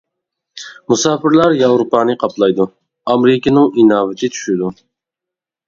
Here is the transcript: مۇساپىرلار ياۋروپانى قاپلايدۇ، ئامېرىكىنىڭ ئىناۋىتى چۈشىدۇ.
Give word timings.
مۇساپىرلار 0.93 1.53
ياۋروپانى 1.57 2.17
قاپلايدۇ، 2.25 2.67
ئامېرىكىنىڭ 3.13 3.71
ئىناۋىتى 3.85 4.33
چۈشىدۇ. 4.35 4.75